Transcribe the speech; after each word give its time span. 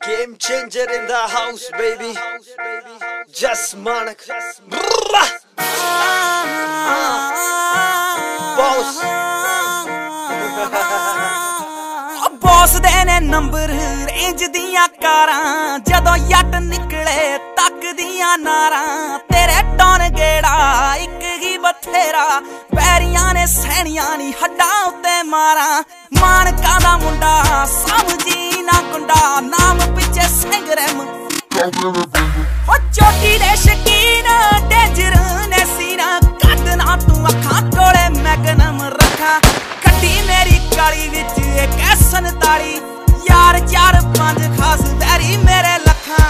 Game 0.00 0.36
changer 0.38 0.86
in 0.90 1.06
the 1.06 1.22
house, 1.28 1.70
baby. 1.72 2.14
Just 3.32 3.76
Manak. 3.76 4.20
Boss. 8.58 9.00
Oh, 12.22 12.30
boss 12.42 12.72
ਦੇ 12.80 13.04
ਨੇ 13.04 13.18
number 13.20 13.68
range 14.08 14.44
ਦੀਆਂ 14.44 14.86
ਕਾਰਾਂ 15.02 15.78
ਜਦੋਂ 15.88 16.16
ਯੱਟ 16.30 16.54
ਨਿਕਲੇ 16.62 17.38
ਤੱਕਦੀਆਂ 17.56 18.36
ਨਾਰਾਂ 18.38 19.18
ਤੇਰੇ 19.32 19.62
ਟੌਨ 19.78 20.08
ਗੇੜਾ 20.16 20.94
ਇੱਕ 20.96 21.22
ਹੀ 21.42 21.56
ਬਥੇਰਾ 21.58 22.26
ਪੈਰੀਆਂ 22.76 23.32
ਨੇ 23.34 23.46
ਸਹਿਣੀਆਂ 23.46 24.16
ਨਹੀਂ 24.18 24.32
ਹੱਡਾਂ 24.42 24.84
ਉੱਤੇ 24.86 25.22
ਮਾਰਾਂ 25.30 25.82
ਮਾਨਕਾਂ 26.20 26.80
ਦਾ 26.80 26.96
ਮੁੰਡਾ 26.96 27.64
ਸਮਝੀ 27.74 28.62
ਨਾ 28.62 28.80
ਗੁੰਡਾ 28.92 29.40
ਨਾਮ 29.40 29.78
ਪਿੱਛੇ 30.20 30.28
ਸਿੰਘ 30.28 30.74
ਰਹਿਮ 30.74 31.00
ਹੋ 31.00 32.76
ਚੋਟੀ 32.92 33.38
ਦੇ 33.38 33.54
ਸ਼ਕੀਨ 33.56 34.26
ਡੇਂਜਰ 34.68 35.14
ਨੇ 35.48 35.64
ਸੀਨਾ 35.76 36.18
ਕੱਢ 36.42 36.68
ਨਾ 36.76 36.96
ਤੂੰ 36.96 37.28
ਅੱਖਾਂ 37.28 37.62
ਕੋਲੇ 37.62 38.08
ਮੈਗਨਮ 38.22 38.82
ਰੱਖਾਂ। 38.82 39.40
ਕੱਢੀ 39.84 40.20
ਮੇਰੀ 40.28 40.58
ਕਾਲੀ 40.76 41.08
ਵਿੱਚ 41.08 41.38
ਇੱਕ 41.38 41.78
47 42.02 42.80
ਯਾਰ 43.30 43.58
ਚਾਰ 43.66 44.00
ਪੰਜ 44.18 44.42
ਖਾਸ 44.58 44.80
ਵੈਰੀ 45.00 45.36
ਮੇਰੇ 45.36 45.78
ਲੱਖਾਂ। 45.86 46.28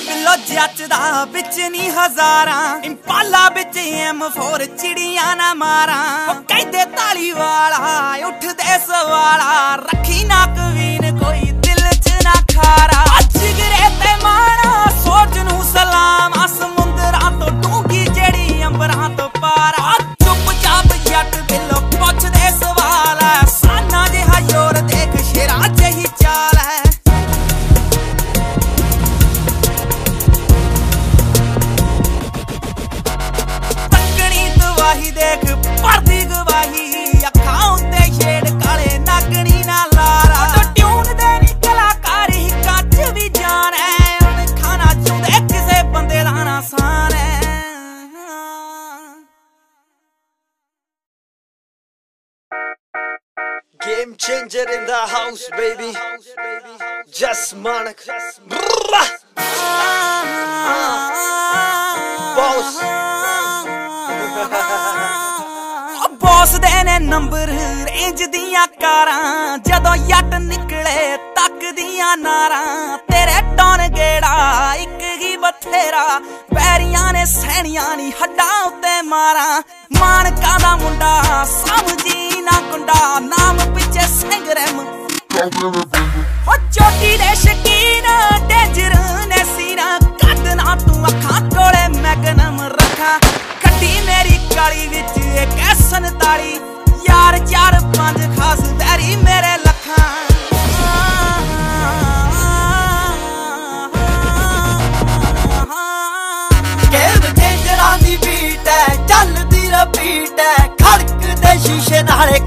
ਬਿੱਲੋ 0.00 0.36
ਜੱਚਦਾ 0.36 1.24
ਵਿੱਚ 1.24 1.58
ਨਹੀਂ 1.60 1.90
ਹਜ਼ਾਰਾਂ। 1.90 2.80
ਇੰਪਾਲਾ 2.82 3.48
ਵਿੱਚ 3.48 3.78
M4 4.10 4.66
ਚਿੜੀਆਂ 4.66 5.36
ਨਾ 5.36 5.54
ਮਾਰਾਂ। 5.54 6.28
ਉਹ 6.28 6.42
ਕਹਿੰਦੇ 6.42 6.84
ਤਾਲੀ 6.84 7.30
ਵਾਲਾ, 7.32 8.16
ਉੱਠਦੇ 8.26 8.78
ਸਵਾਲਾ। 8.78 9.76
ਰੱਖੀ 9.76 10.24
ਨਾ 10.24 10.46
ਕਵੀਨ 10.46 11.18
ਕੋਈ 11.18 11.50
ਦਿਲ 11.52 11.90
'ਚ 11.92 12.12
ਨਾ 12.24 12.34
ਖਾਰਾ। 12.54 12.99
Game 53.90 54.14
changer 54.16 54.66
in 54.70 54.86
the 54.86 55.00
house, 55.08 55.44
baby. 55.50 55.90
Just 57.12 57.56
Manak. 57.56 57.98
Ah. 58.06 59.10
Boss. 62.36 62.68
ਉਹ 66.00 66.08
ਬੌਸ 66.22 66.54
ਦੇ 66.60 66.82
ਨੇ 66.84 66.98
ਨੰਬਰ 66.98 67.48
ਰੇਂਜ 67.86 68.22
ਦੀਆਂ 68.32 68.66
ਕਾਰਾਂ 68.80 69.58
ਜਦੋਂ 69.58 69.94
ਯੱਟ 70.08 70.34
ਨਿਕਲੇ 70.40 71.16
ਤੱਕਦੀਆਂ 71.36 72.16
ਨਾਰਾਂ 72.16 72.98
ਤੇਰੇ 73.10 73.40
ਟੌਨ 73.56 73.86
ਗੇੜਾ 73.96 74.74
ਇੱਕ 74.74 75.02
ਹੀ 75.22 75.36
ਬਥੇਰਾ 75.36 76.06
ਪੈਰੀਆਂ 76.54 77.12
ਨੇ 77.12 77.24
ਸਹਿਣੀਆਂ 77.26 77.96
ਨਹੀਂ 77.96 78.12
ਹੱਡਾਂ 78.22 78.64
ਉੱਤੇ 78.66 79.00
ਮਾਰਾਂ 79.08 79.62
ਮਾਨਕਾਂ 80.00 80.58
ਦਾ 80.60 80.74
ਮੁੰਡਾ 80.76 81.44
ਸਮਝੀ 81.54 82.29
ਨਾ 82.50 82.60
ਗੁੰਡਾ 82.70 83.18
ਨਾਮ 83.20 83.58
ਪਿੱਛੇ 83.74 84.06
ਸਿੰਘ 84.08 84.52
ਰਹਿਮ 84.54 84.78
ਹੋ 84.78 86.56
ਚੋਟੀ 86.72 87.16
ਦੇ 87.16 87.34
ਸ਼ਕੀਨ 87.34 88.06
ਡੇਂਜਰ 88.48 88.94
ਨੇ 89.26 89.44
ਸੀਨਾ 89.56 89.98
ਕੱਢ 90.22 90.46
ਨਾ 90.54 90.74
ਤੂੰ 90.76 91.06
ਅੱਖਾਂ 91.08 91.40
ਕੋਲੇ 91.50 91.86
ਮੈਗਨਮ 92.00 92.60
ਰੱਖਾਂ। 92.62 93.18
ਕੱਢੀ 93.62 94.00
ਮੇਰੀ 94.06 94.38
ਕਾਲੀ 94.54 94.86
ਵਿੱਚ 94.86 95.18
ਇੱਕ 95.42 95.58
47 95.82 96.58
ਯਾਰ, 97.08 97.38
ਚਾਰ, 97.46 97.80
ਪੰਜ 97.96 98.38
ਖਾਸ 98.38 98.60
ਵੈਰੀ 98.80 99.16
ਮੇਰੇ 99.16 99.56
ਲੱਖਾਂ। 99.66 100.19